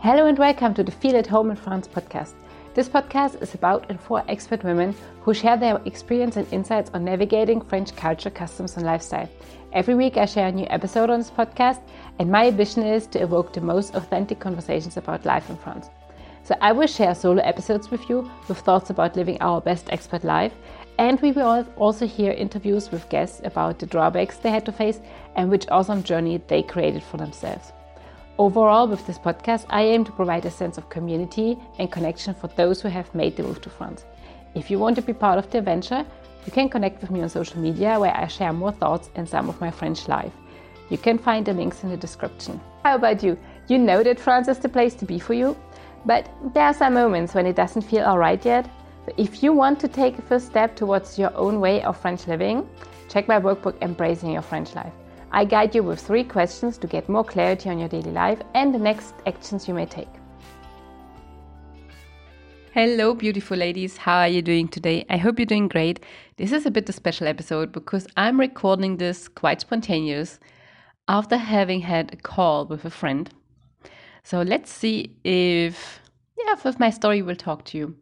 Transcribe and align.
Hello 0.00 0.26
and 0.26 0.38
welcome 0.38 0.74
to 0.74 0.84
the 0.84 0.92
Feel 0.92 1.16
at 1.16 1.26
Home 1.26 1.50
in 1.50 1.56
France 1.56 1.88
podcast. 1.88 2.34
This 2.72 2.88
podcast 2.88 3.42
is 3.42 3.54
about 3.54 3.86
and 3.88 4.00
for 4.00 4.22
expert 4.28 4.62
women 4.62 4.94
who 5.22 5.34
share 5.34 5.56
their 5.56 5.80
experience 5.86 6.36
and 6.36 6.46
insights 6.52 6.92
on 6.94 7.04
navigating 7.04 7.60
French 7.60 7.96
culture, 7.96 8.30
customs, 8.30 8.76
and 8.76 8.86
lifestyle. 8.86 9.28
Every 9.72 9.96
week, 9.96 10.16
I 10.16 10.24
share 10.26 10.46
a 10.46 10.52
new 10.52 10.68
episode 10.70 11.10
on 11.10 11.18
this 11.18 11.32
podcast, 11.32 11.80
and 12.20 12.30
my 12.30 12.46
ambition 12.46 12.84
is 12.84 13.08
to 13.08 13.20
evoke 13.20 13.52
the 13.52 13.60
most 13.60 13.96
authentic 13.96 14.38
conversations 14.38 14.96
about 14.96 15.26
life 15.26 15.50
in 15.50 15.56
France. 15.56 15.90
So, 16.44 16.54
I 16.60 16.70
will 16.70 16.86
share 16.86 17.12
solo 17.16 17.42
episodes 17.42 17.90
with 17.90 18.08
you 18.08 18.30
with 18.46 18.58
thoughts 18.58 18.90
about 18.90 19.16
living 19.16 19.38
our 19.40 19.60
best 19.60 19.88
expert 19.90 20.22
life, 20.22 20.52
and 21.00 21.20
we 21.20 21.32
will 21.32 21.66
also 21.76 22.06
hear 22.06 22.30
interviews 22.30 22.92
with 22.92 23.08
guests 23.08 23.40
about 23.42 23.80
the 23.80 23.86
drawbacks 23.86 24.36
they 24.36 24.50
had 24.50 24.64
to 24.66 24.72
face 24.72 25.00
and 25.34 25.50
which 25.50 25.66
awesome 25.72 26.04
journey 26.04 26.40
they 26.46 26.62
created 26.62 27.02
for 27.02 27.16
themselves. 27.16 27.72
Overall, 28.38 28.86
with 28.86 29.04
this 29.04 29.18
podcast, 29.18 29.66
I 29.68 29.82
aim 29.82 30.04
to 30.04 30.12
provide 30.12 30.46
a 30.46 30.50
sense 30.50 30.78
of 30.78 30.88
community 30.88 31.58
and 31.80 31.90
connection 31.90 32.34
for 32.34 32.46
those 32.46 32.80
who 32.80 32.86
have 32.86 33.12
made 33.12 33.36
the 33.36 33.42
move 33.42 33.60
to 33.62 33.70
France. 33.70 34.04
If 34.54 34.70
you 34.70 34.78
want 34.78 34.94
to 34.94 35.02
be 35.02 35.12
part 35.12 35.40
of 35.40 35.50
the 35.50 35.58
adventure, 35.58 36.06
you 36.46 36.52
can 36.52 36.68
connect 36.68 37.00
with 37.00 37.10
me 37.10 37.20
on 37.20 37.28
social 37.28 37.60
media 37.60 37.98
where 37.98 38.16
I 38.16 38.28
share 38.28 38.52
more 38.52 38.70
thoughts 38.70 39.10
and 39.16 39.28
some 39.28 39.48
of 39.48 39.60
my 39.60 39.72
French 39.72 40.06
life. 40.06 40.32
You 40.88 40.98
can 40.98 41.18
find 41.18 41.44
the 41.44 41.52
links 41.52 41.82
in 41.82 41.90
the 41.90 41.96
description. 41.96 42.60
How 42.84 42.94
about 42.94 43.24
you? 43.24 43.36
You 43.66 43.76
know 43.76 44.04
that 44.04 44.20
France 44.20 44.46
is 44.46 44.60
the 44.60 44.68
place 44.68 44.94
to 44.94 45.04
be 45.04 45.18
for 45.18 45.34
you, 45.34 45.56
but 46.06 46.30
there 46.54 46.62
are 46.64 46.74
some 46.74 46.94
moments 46.94 47.34
when 47.34 47.44
it 47.44 47.56
doesn't 47.56 47.82
feel 47.82 48.04
alright 48.04 48.44
yet. 48.44 48.70
If 49.16 49.42
you 49.42 49.52
want 49.52 49.80
to 49.80 49.88
take 49.88 50.16
a 50.16 50.22
first 50.22 50.46
step 50.46 50.76
towards 50.76 51.18
your 51.18 51.36
own 51.36 51.58
way 51.58 51.82
of 51.82 52.00
French 52.00 52.28
living, 52.28 52.68
check 53.08 53.26
my 53.26 53.40
workbook 53.40 53.82
Embracing 53.82 54.30
Your 54.30 54.42
French 54.42 54.76
Life. 54.76 54.92
I 55.30 55.44
guide 55.44 55.74
you 55.74 55.82
with 55.82 56.00
three 56.00 56.24
questions 56.24 56.78
to 56.78 56.86
get 56.86 57.08
more 57.08 57.24
clarity 57.24 57.68
on 57.68 57.78
your 57.78 57.88
daily 57.88 58.12
life 58.12 58.40
and 58.54 58.74
the 58.74 58.78
next 58.78 59.14
actions 59.26 59.68
you 59.68 59.74
may 59.74 59.84
take. 59.84 60.08
Hello, 62.72 63.14
beautiful 63.14 63.56
ladies. 63.56 63.98
How 63.98 64.18
are 64.20 64.28
you 64.28 64.40
doing 64.40 64.68
today? 64.68 65.04
I 65.10 65.18
hope 65.18 65.38
you're 65.38 65.46
doing 65.46 65.68
great. 65.68 66.00
This 66.36 66.52
is 66.52 66.64
a 66.64 66.70
bit 66.70 66.84
of 66.84 66.90
a 66.90 66.92
special 66.94 67.26
episode 67.26 67.72
because 67.72 68.06
I'm 68.16 68.40
recording 68.40 68.96
this 68.96 69.28
quite 69.28 69.60
spontaneous 69.60 70.38
after 71.08 71.36
having 71.36 71.80
had 71.80 72.12
a 72.12 72.16
call 72.16 72.64
with 72.66 72.84
a 72.86 72.90
friend. 72.90 73.28
So 74.22 74.42
let's 74.42 74.70
see 74.70 75.16
if, 75.24 76.00
yeah, 76.38 76.54
if 76.64 76.78
my 76.78 76.90
story 76.90 77.20
will 77.20 77.36
talk 77.36 77.64
to 77.66 77.78
you. 77.78 77.96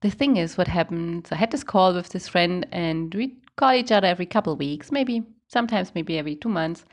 The 0.00 0.10
thing 0.10 0.36
is, 0.36 0.56
what 0.56 0.68
happened, 0.68 1.28
I 1.30 1.36
had 1.36 1.50
this 1.50 1.64
call 1.64 1.92
with 1.94 2.10
this 2.10 2.28
friend 2.28 2.66
and 2.72 3.14
we 3.14 3.36
call 3.56 3.72
each 3.72 3.92
other 3.92 4.06
every 4.06 4.26
couple 4.26 4.54
of 4.54 4.58
weeks, 4.58 4.90
maybe 4.90 5.22
sometimes 5.52 5.94
maybe 5.94 6.18
every 6.18 6.34
two 6.34 6.48
months. 6.48 6.84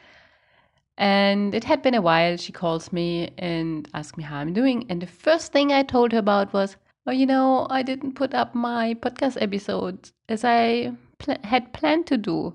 And 0.97 1.55
it 1.55 1.63
had 1.63 1.81
been 1.81 1.95
a 1.95 2.01
while. 2.01 2.35
She 2.35 2.51
calls 2.51 2.91
me 2.91 3.29
and 3.37 3.87
asks 3.93 4.17
me 4.17 4.23
how 4.23 4.37
I'm 4.37 4.53
doing. 4.53 4.85
And 4.89 5.01
the 5.01 5.07
first 5.07 5.53
thing 5.53 5.71
I 5.71 5.81
told 5.83 6.11
her 6.11 6.17
about 6.19 6.51
was, 6.53 6.75
Oh, 7.07 7.11
you 7.11 7.25
know, 7.25 7.65
I 7.69 7.81
didn't 7.81 8.13
put 8.13 8.33
up 8.33 8.53
my 8.53 8.93
podcast 8.95 9.41
episodes 9.41 10.11
as 10.27 10.43
I 10.43 10.91
pl- 11.17 11.37
had 11.43 11.71
planned 11.73 12.05
to 12.07 12.17
do. 12.17 12.53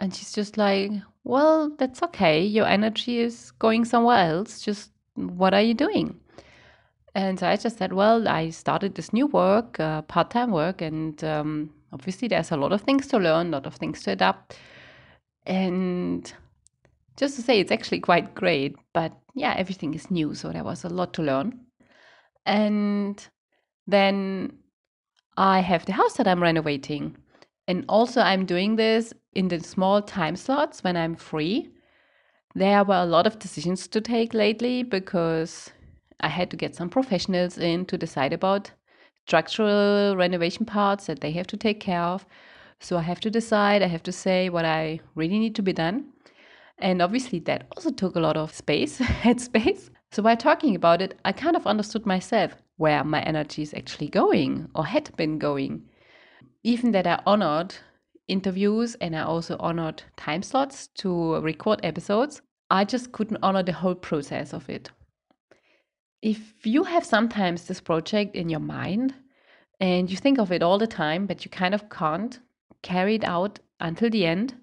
And 0.00 0.14
she's 0.14 0.32
just 0.32 0.56
like, 0.56 0.90
Well, 1.22 1.70
that's 1.78 2.02
okay. 2.04 2.42
Your 2.42 2.66
energy 2.66 3.18
is 3.18 3.50
going 3.58 3.84
somewhere 3.84 4.30
else. 4.30 4.62
Just 4.62 4.90
what 5.14 5.52
are 5.52 5.62
you 5.62 5.74
doing? 5.74 6.18
And 7.14 7.38
so 7.38 7.46
I 7.46 7.56
just 7.56 7.76
said, 7.76 7.92
Well, 7.92 8.26
I 8.26 8.48
started 8.48 8.94
this 8.94 9.12
new 9.12 9.26
work, 9.26 9.78
uh, 9.78 10.00
part 10.02 10.30
time 10.30 10.50
work. 10.50 10.80
And 10.80 11.22
um, 11.22 11.70
obviously, 11.92 12.28
there's 12.28 12.52
a 12.52 12.56
lot 12.56 12.72
of 12.72 12.80
things 12.80 13.06
to 13.08 13.18
learn, 13.18 13.48
a 13.48 13.50
lot 13.50 13.66
of 13.66 13.74
things 13.74 14.02
to 14.04 14.12
adapt. 14.12 14.56
And 15.46 16.32
just 17.16 17.36
to 17.36 17.42
say, 17.42 17.60
it's 17.60 17.72
actually 17.72 18.00
quite 18.00 18.34
great. 18.34 18.76
But 18.92 19.12
yeah, 19.34 19.54
everything 19.56 19.94
is 19.94 20.10
new. 20.10 20.34
So 20.34 20.52
there 20.52 20.64
was 20.64 20.84
a 20.84 20.88
lot 20.88 21.12
to 21.14 21.22
learn. 21.22 21.60
And 22.46 23.26
then 23.86 24.58
I 25.36 25.60
have 25.60 25.84
the 25.86 25.92
house 25.92 26.14
that 26.14 26.28
I'm 26.28 26.42
renovating. 26.42 27.16
And 27.66 27.84
also, 27.88 28.20
I'm 28.20 28.46
doing 28.46 28.76
this 28.76 29.12
in 29.34 29.48
the 29.48 29.60
small 29.60 30.00
time 30.00 30.36
slots 30.36 30.82
when 30.82 30.96
I'm 30.96 31.14
free. 31.14 31.70
There 32.54 32.82
were 32.82 33.02
a 33.02 33.06
lot 33.06 33.26
of 33.26 33.38
decisions 33.38 33.86
to 33.88 34.00
take 34.00 34.32
lately 34.32 34.82
because 34.82 35.70
I 36.20 36.28
had 36.28 36.50
to 36.50 36.56
get 36.56 36.74
some 36.74 36.88
professionals 36.88 37.58
in 37.58 37.84
to 37.86 37.98
decide 37.98 38.32
about 38.32 38.70
structural 39.26 40.16
renovation 40.16 40.64
parts 40.64 41.06
that 41.06 41.20
they 41.20 41.32
have 41.32 41.46
to 41.48 41.56
take 41.56 41.80
care 41.80 42.02
of. 42.02 42.24
So 42.80 42.96
I 42.96 43.02
have 43.02 43.20
to 43.20 43.30
decide, 43.30 43.82
I 43.82 43.88
have 43.88 44.02
to 44.04 44.12
say 44.12 44.48
what 44.48 44.64
I 44.64 45.00
really 45.14 45.38
need 45.38 45.54
to 45.56 45.62
be 45.62 45.72
done. 45.72 46.12
And 46.78 47.02
obviously, 47.02 47.40
that 47.40 47.66
also 47.76 47.90
took 47.90 48.14
a 48.14 48.20
lot 48.20 48.36
of 48.36 48.54
space, 48.54 48.98
headspace. 49.24 49.90
So 50.12 50.22
by 50.22 50.36
talking 50.36 50.76
about 50.76 51.02
it, 51.02 51.18
I 51.24 51.32
kind 51.32 51.56
of 51.56 51.66
understood 51.66 52.06
myself 52.06 52.54
where 52.76 53.02
my 53.02 53.20
energy 53.22 53.62
is 53.62 53.74
actually 53.74 54.08
going 54.08 54.68
or 54.74 54.86
had 54.86 55.14
been 55.16 55.38
going. 55.38 55.82
Even 56.62 56.92
that 56.92 57.06
I 57.06 57.20
honored 57.26 57.74
interviews 58.28 58.94
and 59.00 59.16
I 59.16 59.22
also 59.22 59.56
honored 59.58 60.02
time 60.16 60.42
slots 60.42 60.86
to 60.98 61.36
record 61.40 61.80
episodes, 61.82 62.40
I 62.70 62.84
just 62.84 63.12
couldn't 63.12 63.42
honor 63.42 63.62
the 63.62 63.72
whole 63.72 63.94
process 63.94 64.52
of 64.52 64.68
it. 64.68 64.90
If 66.22 66.66
you 66.66 66.84
have 66.84 67.04
sometimes 67.04 67.64
this 67.64 67.80
project 67.80 68.36
in 68.36 68.48
your 68.48 68.60
mind 68.60 69.14
and 69.80 70.10
you 70.10 70.16
think 70.16 70.38
of 70.38 70.52
it 70.52 70.62
all 70.62 70.78
the 70.78 70.86
time, 70.86 71.26
but 71.26 71.44
you 71.44 71.50
kind 71.50 71.74
of 71.74 71.88
can't 71.90 72.38
carry 72.82 73.16
it 73.16 73.24
out 73.24 73.58
until 73.80 74.10
the 74.10 74.26
end, 74.26 74.54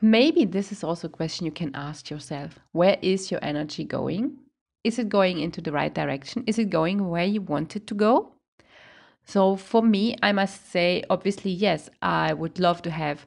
maybe 0.00 0.44
this 0.44 0.72
is 0.72 0.84
also 0.84 1.08
a 1.08 1.10
question 1.10 1.46
you 1.46 1.52
can 1.52 1.74
ask 1.74 2.10
yourself. 2.10 2.58
Where 2.72 2.98
is 3.02 3.30
your 3.30 3.40
energy 3.42 3.84
going? 3.84 4.38
Is 4.84 4.98
it 4.98 5.08
going 5.08 5.40
into 5.40 5.60
the 5.60 5.72
right 5.72 5.92
direction? 5.92 6.44
Is 6.46 6.58
it 6.58 6.70
going 6.70 7.08
where 7.08 7.24
you 7.24 7.40
want 7.40 7.76
it 7.76 7.86
to 7.88 7.94
go? 7.94 8.32
So 9.24 9.56
for 9.56 9.82
me, 9.82 10.16
I 10.22 10.32
must 10.32 10.70
say, 10.70 11.04
obviously, 11.10 11.50
yes, 11.50 11.90
I 12.00 12.32
would 12.32 12.58
love 12.58 12.80
to 12.82 12.90
have 12.90 13.26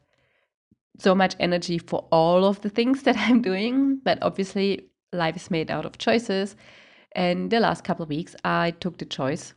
so 0.98 1.14
much 1.14 1.36
energy 1.40 1.78
for 1.78 2.08
all 2.12 2.46
of 2.46 2.62
the 2.62 2.70
things 2.70 3.04
that 3.04 3.18
I'm 3.18 3.42
doing, 3.42 4.00
but 4.04 4.18
obviously, 4.22 4.88
life 5.14 5.36
is 5.36 5.52
made 5.52 5.70
out 5.70 5.86
of 5.86 5.98
choices. 5.98 6.56
And 7.14 7.52
the 7.52 7.60
last 7.60 7.84
couple 7.84 8.04
of 8.04 8.10
weeks, 8.10 8.36
I 8.44 8.72
took 8.80 8.98
the 8.98 9.06
choice 9.06 9.54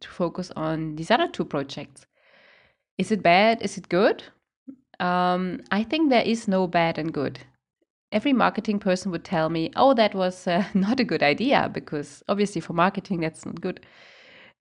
to 0.00 0.08
focus 0.08 0.52
on 0.54 0.96
these 0.96 1.10
other 1.10 1.28
two 1.28 1.44
projects. 1.44 2.06
Is 2.98 3.12
it 3.12 3.22
bad? 3.22 3.62
Is 3.62 3.78
it 3.78 3.88
good? 3.88 4.24
Um, 4.98 5.62
I 5.70 5.84
think 5.84 6.10
there 6.10 6.22
is 6.22 6.48
no 6.48 6.66
bad 6.66 6.98
and 6.98 7.12
good. 7.12 7.38
Every 8.10 8.32
marketing 8.32 8.80
person 8.80 9.12
would 9.12 9.24
tell 9.24 9.48
me, 9.48 9.70
oh, 9.76 9.94
that 9.94 10.14
was 10.14 10.46
uh, 10.48 10.64
not 10.74 10.98
a 10.98 11.04
good 11.04 11.22
idea, 11.22 11.70
because 11.72 12.24
obviously 12.28 12.60
for 12.60 12.72
marketing, 12.72 13.20
that's 13.20 13.46
not 13.46 13.60
good. 13.60 13.86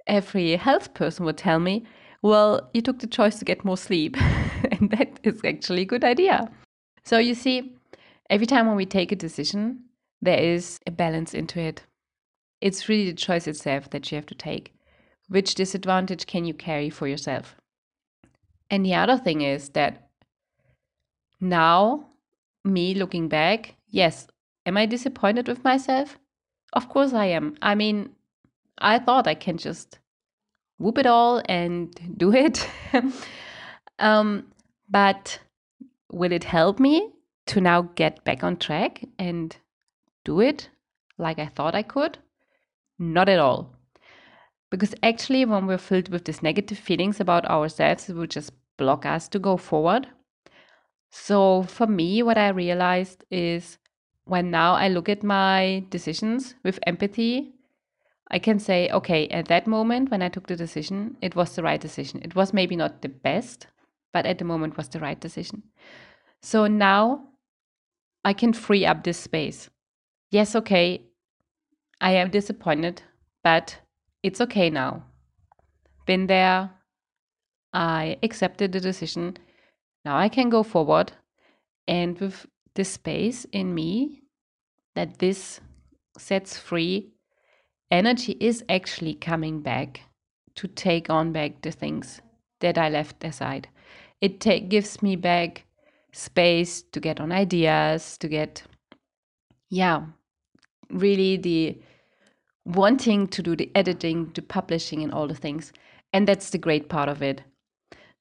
Every 0.06 0.56
health 0.56 0.94
person 0.94 1.26
would 1.26 1.38
tell 1.38 1.60
me, 1.60 1.86
well, 2.22 2.70
you 2.74 2.82
took 2.82 3.00
the 3.00 3.08
choice 3.08 3.40
to 3.40 3.46
get 3.46 3.66
more 3.66 3.78
sleep, 3.78 4.16
and 4.72 4.92
that 4.92 5.20
is 5.24 5.42
actually 5.44 5.82
a 5.82 5.86
good 5.86 6.04
idea. 6.04 6.50
So 7.06 7.18
you 7.18 7.34
see, 7.34 7.76
every 8.30 8.46
time 8.48 8.68
when 8.68 8.76
we 8.76 8.86
take 8.86 9.12
a 9.12 9.16
decision, 9.16 9.86
there 10.22 10.40
is 10.40 10.80
a 10.86 10.92
balance 10.92 11.34
into 11.34 11.60
it. 11.60 11.84
It's 12.62 12.90
really 12.90 13.12
the 13.12 13.18
choice 13.18 13.48
itself 13.48 13.90
that 13.92 14.12
you 14.12 14.16
have 14.16 14.26
to 14.28 14.36
take. 14.36 14.74
Which 15.28 15.56
disadvantage 15.56 16.26
can 16.26 16.46
you 16.46 16.54
carry 16.54 16.90
for 16.90 17.08
yourself? 17.08 17.56
And 18.70 18.86
the 18.86 18.96
other 18.96 19.18
thing 19.18 19.42
is 19.42 19.70
that 19.70 20.10
now, 21.40 22.08
me 22.64 22.94
looking 22.94 23.28
back, 23.30 23.76
yes, 23.88 24.28
am 24.66 24.78
I 24.78 24.86
disappointed 24.86 25.48
with 25.48 25.64
myself? 25.64 26.18
Of 26.74 26.90
course 26.90 27.14
I 27.14 27.26
am. 27.26 27.56
I 27.62 27.76
mean, 27.76 28.10
I 28.78 29.00
thought 29.00 29.28
I 29.28 29.36
can 29.36 29.58
just 29.58 30.00
whoop 30.78 30.98
it 30.98 31.06
all 31.06 31.42
and 31.46 31.94
do 32.18 32.34
it. 32.46 32.68
um, 34.00 34.52
but 34.90 35.40
will 36.12 36.32
it 36.32 36.44
help 36.44 36.80
me 36.80 37.14
to 37.48 37.62
now 37.62 37.84
get 37.96 38.24
back 38.24 38.44
on 38.44 38.58
track 38.58 39.04
and 39.18 39.56
do 40.26 40.42
it 40.42 40.70
like 41.18 41.40
I 41.40 41.48
thought 41.48 41.76
I 41.76 41.84
could? 41.84 42.18
Not 43.00 43.30
at 43.30 43.40
all. 43.40 43.77
Because 44.70 44.94
actually, 45.02 45.46
when 45.46 45.66
we're 45.66 45.78
filled 45.78 46.10
with 46.10 46.26
these 46.26 46.44
negative 46.44 46.78
feelings 46.78 47.20
about 47.20 47.46
ourselves, 47.46 48.10
it 48.10 48.16
will 48.16 48.28
just 48.28 48.52
block 48.78 49.06
us 49.06 49.28
to 49.30 49.40
go 49.40 49.58
forward. 49.58 50.08
So, 51.10 51.64
for 51.64 51.88
me, 51.88 52.22
what 52.22 52.38
I 52.38 52.50
realized 52.50 53.24
is 53.32 53.78
when 54.26 54.52
now 54.52 54.74
I 54.74 54.90
look 54.90 55.08
at 55.08 55.24
my 55.24 55.86
decisions 55.90 56.56
with 56.64 56.80
empathy, 56.86 57.54
I 58.30 58.40
can 58.40 58.60
say, 58.60 58.90
okay, 58.90 59.28
at 59.30 59.48
that 59.48 59.68
moment 59.68 60.12
when 60.12 60.22
I 60.22 60.28
took 60.28 60.48
the 60.48 60.56
decision, 60.56 61.16
it 61.22 61.36
was 61.36 61.56
the 61.56 61.64
right 61.64 61.80
decision. 61.80 62.22
It 62.24 62.36
was 62.36 62.54
maybe 62.54 62.76
not 62.76 63.02
the 63.02 63.10
best, 63.10 63.68
but 64.12 64.26
at 64.26 64.38
the 64.38 64.46
moment 64.46 64.76
was 64.76 64.90
the 64.90 65.00
right 65.00 65.20
decision. 65.20 65.64
So 66.42 66.68
now 66.68 67.24
I 68.26 68.34
can 68.34 68.52
free 68.52 68.86
up 68.86 69.04
this 69.04 69.18
space. 69.18 69.70
Yes, 70.30 70.56
okay, 70.56 71.04
I 72.02 72.12
am 72.12 72.30
disappointed, 72.30 73.02
but 73.44 73.78
it's 74.24 74.42
okay 74.42 74.70
now. 74.70 75.04
Been 76.06 76.28
there. 76.28 76.72
I 77.74 78.18
accepted 78.24 78.72
the 78.72 78.80
decision. 78.80 79.38
Now 80.06 80.18
I 80.18 80.30
can 80.30 80.50
go 80.50 80.64
forward. 80.64 81.12
And 81.88 82.20
with 82.20 82.46
this 82.76 82.92
space 82.92 83.46
in 83.52 83.74
me 83.74 84.24
that 84.96 85.20
this 85.20 85.60
sets 86.18 86.58
free, 86.58 87.14
energy 87.92 88.38
is 88.40 88.64
actually 88.70 89.14
coming 89.14 89.62
back 89.62 90.02
to 90.56 90.68
take 90.68 91.10
on 91.10 91.32
back 91.32 91.62
the 91.62 91.72
things 91.72 92.22
that 92.60 92.78
I 92.78 92.90
left 92.90 93.24
aside. 93.24 93.70
It 94.22 94.40
ta- 94.40 94.60
gives 94.68 95.02
me 95.04 95.16
back 95.16 95.66
space 96.12 96.82
to 96.92 97.00
get 97.00 97.20
on 97.20 97.32
ideas, 97.32 98.18
to 98.18 98.28
get, 98.28 98.64
yeah, 99.70 100.06
really 100.90 101.38
the 101.38 101.80
wanting 102.68 103.28
to 103.30 103.42
do 103.42 103.56
the 103.56 103.72
editing, 103.74 104.30
the 104.36 104.42
publishing, 104.42 105.02
and 105.02 105.14
all 105.14 105.28
the 105.28 105.36
things. 105.36 105.72
And 106.14 106.28
that's 106.28 106.50
the 106.50 106.58
great 106.58 106.90
part 106.90 107.10
of 107.10 107.22
it. 107.22 107.42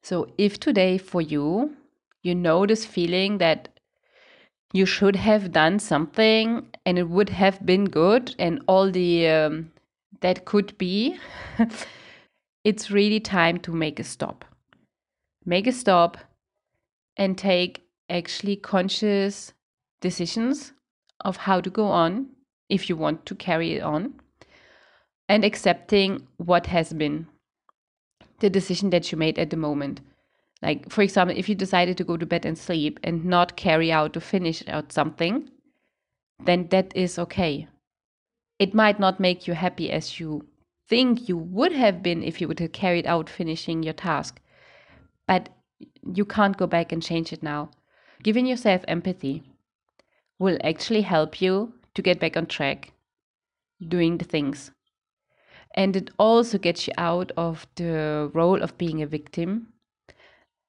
So, 0.02 0.28
if 0.38 0.60
today 0.60 0.98
for 0.98 1.20
you, 1.20 1.76
you 2.22 2.34
know 2.34 2.64
this 2.66 2.87
feeling 2.87 3.38
that 3.38 3.69
you 4.72 4.87
should 4.87 5.16
have 5.16 5.52
done 5.52 5.78
something 5.78 6.69
and 6.84 6.98
it 6.98 7.08
would 7.08 7.31
have 7.31 7.64
been 7.66 7.87
good, 7.87 8.34
and 8.38 8.62
all 8.69 8.90
the 8.90 9.28
um, 9.28 9.72
that 10.20 10.44
could 10.44 10.76
be, 10.78 11.19
it's 12.64 12.90
really 12.90 13.20
time 13.20 13.58
to 13.58 13.72
make 13.72 13.99
a 13.99 14.04
stop. 14.04 14.44
Make 15.44 15.66
a 15.66 15.72
stop 15.72 16.19
and 17.16 17.37
take 17.37 17.82
actually 18.08 18.56
conscious 18.56 19.52
decisions 20.00 20.72
of 21.25 21.37
how 21.37 21.60
to 21.60 21.70
go 21.70 21.87
on 21.87 22.28
if 22.69 22.88
you 22.88 22.96
want 22.96 23.26
to 23.26 23.34
carry 23.34 23.75
it 23.75 23.82
on 23.82 24.14
and 25.28 25.44
accepting 25.44 26.26
what 26.37 26.67
has 26.67 26.93
been 26.93 27.26
the 28.40 28.50
decision 28.50 28.90
that 28.90 29.11
you 29.11 29.19
made 29.19 29.38
at 29.38 29.50
the 29.50 29.56
moment. 29.56 30.00
Like, 30.62 30.90
for 30.90 31.02
example, 31.02 31.37
if 31.37 31.49
you 31.49 31.55
decided 31.55 31.96
to 31.99 32.05
go 32.05 32.17
to 32.17 32.26
bed 32.26 32.46
and 32.46 32.56
sleep 32.56 32.99
and 33.02 33.25
not 33.25 33.56
carry 33.56 33.93
out 33.93 34.12
to 34.14 34.20
finish 34.20 34.62
out 34.69 34.93
something, 34.93 35.50
then 36.44 36.69
that 36.69 36.94
is 36.94 37.19
okay. 37.19 37.69
It 38.58 38.75
might 38.75 38.99
not 38.99 39.20
make 39.20 39.46
you 39.46 39.55
happy 39.55 39.90
as 39.90 40.19
you 40.19 40.46
think 40.88 41.28
you 41.28 41.37
would 41.37 41.73
have 41.73 42.02
been 42.02 42.23
if 42.23 42.40
you 42.40 42.49
would 42.49 42.61
have 42.61 42.73
carried 42.73 43.06
out 43.06 43.28
finishing 43.28 43.82
your 43.82 43.93
task, 43.93 44.40
but 45.26 45.49
you 46.14 46.25
can't 46.25 46.56
go 46.56 46.67
back 46.67 46.93
and 46.93 47.02
change 47.02 47.32
it 47.32 47.43
now. 47.43 47.70
Giving 48.23 48.46
yourself 48.46 48.82
empathy 48.88 49.43
will 50.38 50.58
actually 50.64 51.02
help 51.02 51.40
you 51.40 51.75
to 51.94 52.02
get 52.02 52.20
back 52.20 52.37
on 52.37 52.46
track 52.46 52.93
doing 53.87 54.19
the 54.19 54.25
things. 54.25 54.70
And 55.76 55.94
it 55.94 56.11
also 56.19 56.58
gets 56.58 56.87
you 56.87 56.94
out 56.96 57.32
of 57.37 57.67
the 57.75 58.31
role 58.32 58.62
of 58.62 58.78
being 58.78 59.02
a 59.02 59.06
victim 59.06 59.73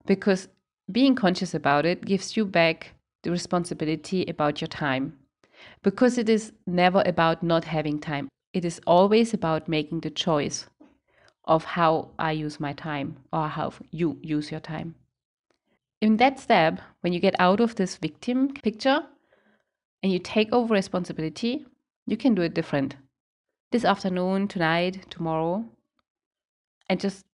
because 0.05 0.47
being 0.91 1.15
conscious 1.15 1.53
about 1.53 1.85
it 1.85 2.05
gives 2.05 2.35
you 2.35 2.45
back 2.45 2.93
the 3.23 3.31
responsibility 3.31 4.25
about 4.25 4.61
your 4.61 4.67
time. 4.67 5.17
Because 5.83 6.17
it 6.17 6.29
is 6.29 6.53
never 6.65 7.03
about 7.05 7.43
not 7.43 7.65
having 7.65 7.99
time, 7.99 8.29
it 8.53 8.63
is 8.65 8.79
always 8.87 9.33
about 9.33 9.67
making 9.67 10.01
the 10.01 10.09
choice 10.09 10.67
of 11.45 11.63
how 11.63 12.09
I 12.19 12.31
use 12.31 12.59
my 12.59 12.73
time 12.73 13.17
or 13.31 13.47
how 13.47 13.73
you 13.91 14.17
use 14.21 14.51
your 14.51 14.59
time. 14.59 14.95
In 16.01 16.17
that 16.17 16.39
step, 16.39 16.79
when 17.01 17.13
you 17.13 17.19
get 17.19 17.35
out 17.39 17.59
of 17.59 17.75
this 17.75 17.95
victim 17.95 18.53
picture 18.53 19.03
and 20.03 20.11
you 20.11 20.19
take 20.19 20.51
over 20.53 20.73
responsibility, 20.73 21.65
you 22.05 22.17
can 22.17 22.35
do 22.35 22.43
it 22.43 22.53
different. 22.53 22.95
This 23.69 23.83
afternoon, 23.83 24.47
tonight, 24.47 25.05
tomorrow, 25.09 25.65
and 26.89 27.01
just 27.01 27.25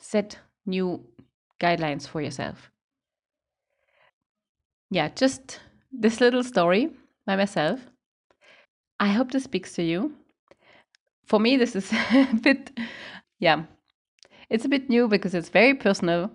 set 0.00 0.38
new 0.64 1.04
guidelines 1.60 2.08
for 2.08 2.22
yourself. 2.22 2.70
Yeah, 4.90 5.10
just 5.10 5.60
this 5.92 6.18
little 6.18 6.42
story 6.42 6.88
by 7.26 7.36
myself. 7.36 7.80
I 8.98 9.08
hope 9.08 9.32
this 9.32 9.44
speaks 9.44 9.74
to 9.74 9.82
you. 9.82 10.14
For 11.26 11.38
me, 11.38 11.58
this 11.58 11.76
is 11.76 11.92
a 12.12 12.28
bit, 12.40 12.70
yeah, 13.38 13.64
it's 14.48 14.64
a 14.64 14.70
bit 14.70 14.88
new 14.88 15.08
because 15.08 15.34
it's 15.34 15.50
very 15.50 15.74
personal, 15.74 16.30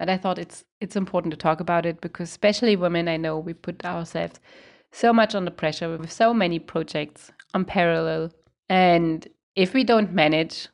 and 0.00 0.10
I 0.10 0.16
thought 0.16 0.38
it's 0.38 0.64
it's 0.80 0.96
important 0.96 1.32
to 1.32 1.36
talk 1.36 1.60
about 1.60 1.84
it 1.84 2.00
because 2.00 2.30
especially 2.30 2.76
women, 2.76 3.08
I 3.08 3.18
know 3.18 3.38
we 3.38 3.52
put 3.52 3.84
ourselves 3.84 4.40
so 4.90 5.12
much 5.12 5.34
under 5.34 5.50
pressure 5.50 5.98
with 5.98 6.10
so 6.10 6.32
many 6.32 6.58
projects 6.58 7.30
on 7.52 7.66
parallel, 7.66 8.30
and 8.68 9.26
if 9.54 9.74
we 9.74 9.84
don't 9.84 10.12
manage, 10.12 10.68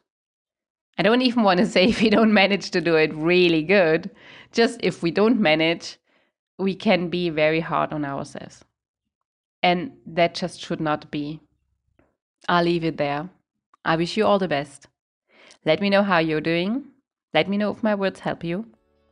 I 0.99 1.03
don't 1.03 1.23
even 1.23 1.43
want 1.43 1.59
to 1.61 1.67
say 1.67 1.85
if 1.89 2.01
we 2.01 2.11
don't 2.11 2.33
manage 2.33 2.71
to 2.73 2.81
do 2.81 2.97
it 2.97 3.15
really 3.15 3.63
good, 3.63 4.11
just 4.53 4.81
if 4.83 5.03
we 5.03 5.11
don't 5.11 5.41
manage, 5.41 5.99
we 6.59 6.75
can 6.75 7.09
be 7.09 7.31
very 7.31 7.61
hard 7.61 7.93
on 7.93 8.05
ourselves. 8.05 8.65
And 9.63 9.93
that 10.07 10.35
just 10.35 10.61
should 10.61 10.81
not 10.81 11.11
be. 11.11 11.41
I'll 12.49 12.65
leave 12.65 12.85
it 12.85 12.97
there. 12.97 13.31
I 13.85 13.97
wish 13.97 14.17
you 14.17 14.27
all 14.27 14.39
the 14.39 14.49
best. 14.49 14.89
Let 15.65 15.81
me 15.81 15.91
know 15.91 16.03
how 16.03 16.19
you're 16.19 16.41
doing. 16.41 16.87
Let 17.33 17.49
me 17.49 17.57
know 17.57 17.71
if 17.71 17.83
my 17.83 17.95
words 17.95 18.21
help 18.21 18.43
you. 18.45 18.67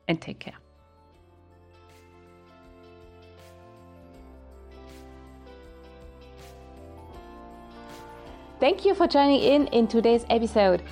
And 0.09 0.21
take 0.21 0.41
care. 0.41 0.60
Thank 8.61 8.85
you 8.85 8.95
for 8.95 9.07
joining 9.07 9.41
in 9.41 9.69
in 9.69 9.87
today's 9.89 10.27
episode. 10.29 10.83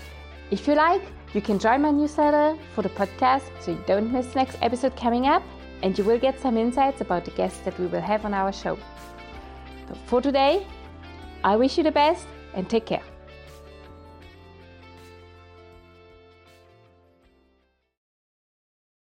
If 0.50 0.67
you 0.67 0.75
like, 0.75 1.03
you 1.35 1.43
can 1.43 1.59
join 1.59 1.82
my 1.82 1.91
newsletter 1.91 2.56
for 2.75 2.81
the 2.81 2.88
podcast 2.88 3.50
so 3.61 3.73
you 3.73 3.85
don't 3.87 4.11
miss 4.11 4.35
next 4.35 4.56
episode 4.62 4.97
coming 4.97 5.26
up 5.26 5.43
and 5.82 5.97
you 5.99 6.03
will 6.03 6.19
get 6.19 6.41
some 6.41 6.56
insights 6.56 7.03
about 7.03 7.26
the 7.26 7.31
guests 7.32 7.61
that 7.67 7.79
we 7.79 7.87
will 7.87 8.00
have 8.00 8.25
on 8.25 8.32
our 8.32 8.55
show. 8.55 8.79
So 9.87 9.94
for 10.06 10.23
today, 10.23 10.67
I 11.44 11.56
wish 11.56 11.76
you 11.76 11.85
the 11.85 11.93
best 11.93 12.26
and 12.55 12.70
take 12.70 12.87
care. 12.87 13.03